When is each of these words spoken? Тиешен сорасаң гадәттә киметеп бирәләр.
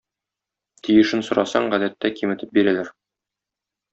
Тиешен 0.87 1.21
сорасаң 1.27 1.69
гадәттә 1.75 2.11
киметеп 2.21 2.57
бирәләр. 2.59 2.93